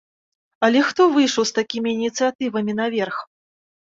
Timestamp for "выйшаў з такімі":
1.17-1.89